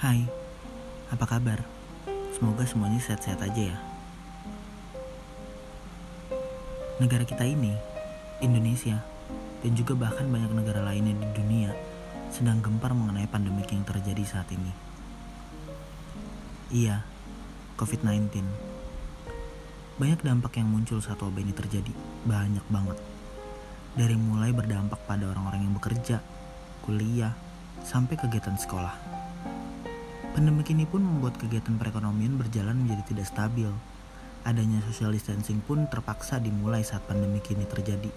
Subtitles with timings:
[0.00, 0.24] Hai,
[1.12, 1.60] apa kabar?
[2.32, 3.78] Semoga semuanya sehat-sehat aja ya.
[6.96, 7.76] Negara kita ini,
[8.40, 9.04] Indonesia,
[9.60, 11.76] dan juga bahkan banyak negara lainnya di dunia
[12.32, 14.72] sedang gempar mengenai pandemi yang terjadi saat ini.
[16.72, 17.04] Iya,
[17.76, 18.40] COVID-19.
[20.00, 21.92] Banyak dampak yang muncul saat wabah ini terjadi,
[22.24, 22.96] banyak banget.
[24.00, 26.24] Dari mulai berdampak pada orang-orang yang bekerja,
[26.88, 27.36] kuliah,
[27.84, 29.19] sampai kegiatan sekolah.
[30.30, 33.66] Pandemi ini pun membuat kegiatan perekonomian berjalan menjadi tidak stabil.
[34.46, 38.14] Adanya social distancing pun terpaksa dimulai saat pandemi ini terjadi.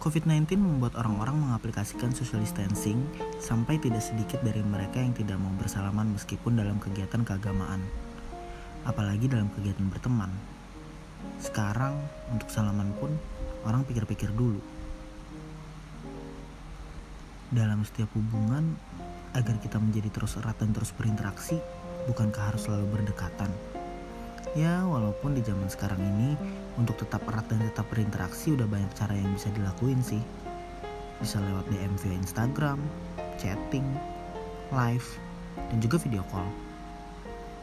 [0.00, 2.96] COVID-19 membuat orang-orang mengaplikasikan social distancing
[3.44, 7.84] sampai tidak sedikit dari mereka yang tidak mau bersalaman meskipun dalam kegiatan keagamaan.
[8.88, 10.32] Apalagi dalam kegiatan berteman.
[11.44, 11.92] Sekarang
[12.32, 13.12] untuk salaman pun
[13.68, 14.77] orang pikir-pikir dulu.
[17.48, 18.76] Dalam setiap hubungan
[19.32, 21.56] agar kita menjadi terus erat dan terus berinteraksi,
[22.04, 23.48] bukankah harus selalu berdekatan?
[24.52, 26.36] Ya, walaupun di zaman sekarang ini
[26.76, 30.20] untuk tetap erat dan tetap berinteraksi udah banyak cara yang bisa dilakuin sih.
[31.24, 32.84] Bisa lewat DM via Instagram,
[33.40, 33.88] chatting,
[34.68, 35.08] live,
[35.56, 36.48] dan juga video call.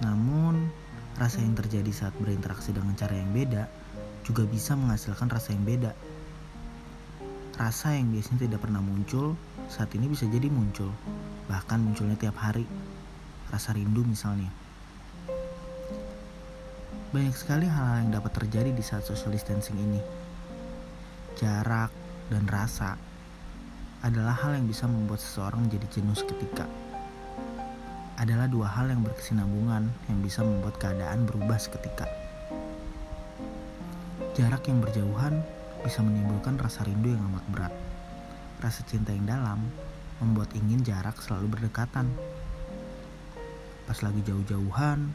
[0.00, 0.72] Namun,
[1.20, 3.68] rasa yang terjadi saat berinteraksi dengan cara yang beda
[4.24, 5.92] juga bisa menghasilkan rasa yang beda.
[7.56, 9.32] Rasa yang biasanya tidak pernah muncul,
[9.72, 10.92] saat ini bisa jadi muncul
[11.46, 12.66] bahkan munculnya tiap hari.
[13.48, 14.50] Rasa rindu misalnya.
[17.14, 20.02] Banyak sekali hal-hal yang dapat terjadi di saat social distancing ini.
[21.38, 21.94] Jarak
[22.28, 22.98] dan rasa
[24.02, 26.66] adalah hal yang bisa membuat seseorang menjadi jenuh seketika.
[28.20, 32.10] Adalah dua hal yang berkesinambungan yang bisa membuat keadaan berubah seketika.
[34.36, 35.40] Jarak yang berjauhan
[35.86, 37.74] bisa menimbulkan rasa rindu yang amat berat.
[38.58, 39.70] Rasa cinta yang dalam
[40.18, 42.10] membuat ingin jarak selalu berdekatan.
[43.86, 45.14] Pas lagi jauh-jauhan,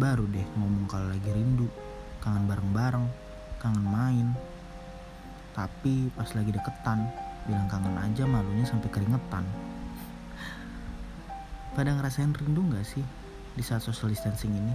[0.00, 1.68] baru deh ngomong kalau lagi rindu,
[2.24, 3.04] kangen bareng-bareng,
[3.60, 4.26] kangen main.
[5.52, 7.12] Tapi pas lagi deketan,
[7.44, 9.44] bilang kangen aja malunya sampai keringetan.
[11.76, 13.04] Pada ngerasain rindu gak sih
[13.52, 14.72] di saat social distancing ini?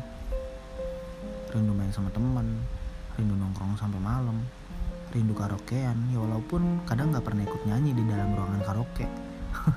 [1.49, 2.61] Rindu main sama teman,
[3.17, 4.37] rindu nongkrong sampai malam,
[5.11, 9.05] rindu karaokean, ya walaupun kadang gak pernah ikut nyanyi di dalam ruangan karaoke.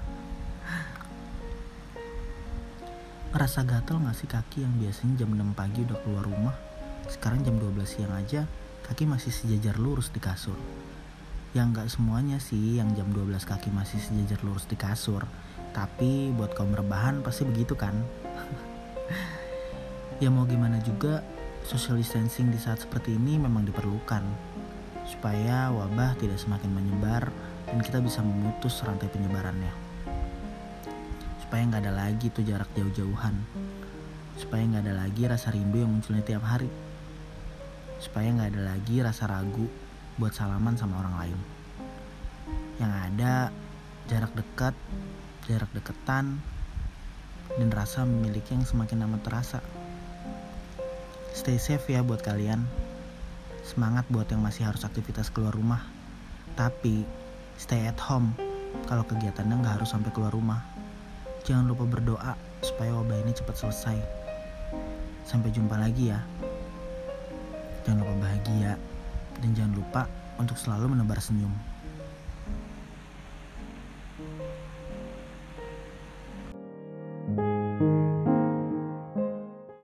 [3.35, 6.55] Ngerasa gatel gak sih kaki yang biasanya jam 6 pagi udah keluar rumah?
[7.11, 8.47] Sekarang jam 12 siang aja
[8.87, 10.55] kaki masih sejajar lurus di kasur.
[11.51, 15.27] Yang gak semuanya sih yang jam 12 kaki masih sejajar lurus di kasur.
[15.75, 17.95] Tapi buat kaum rebahan pasti begitu kan?
[20.23, 21.27] Ya mau gimana juga
[21.67, 24.23] social distancing di saat seperti ini memang diperlukan
[25.15, 27.31] Supaya wabah tidak semakin menyebar
[27.71, 29.71] dan kita bisa memutus rantai penyebarannya.
[31.39, 33.39] Supaya nggak ada lagi tuh jarak jauh-jauhan.
[34.35, 36.69] Supaya nggak ada lagi rasa rindu yang munculnya tiap hari.
[38.03, 39.71] Supaya nggak ada lagi rasa ragu
[40.19, 41.39] buat salaman sama orang lain.
[42.83, 43.33] Yang ada
[44.11, 44.75] jarak dekat
[45.49, 46.41] jarak deketan
[47.55, 49.61] dan rasa memiliki yang semakin amat terasa.
[51.37, 52.84] Stay safe ya buat kalian
[53.65, 55.83] semangat buat yang masih harus aktivitas keluar rumah
[56.55, 57.09] tapi
[57.57, 58.37] stay at home
[58.87, 60.61] kalau kegiatannya nggak harus sampai keluar rumah
[61.45, 62.33] Jangan lupa berdoa
[62.65, 64.01] supaya wabah ini cepat selesai.
[65.29, 66.25] Sampai jumpa lagi ya.
[67.85, 68.81] Jangan lupa bahagia
[69.45, 70.09] dan jangan lupa
[70.41, 71.53] untuk selalu menebar senyum.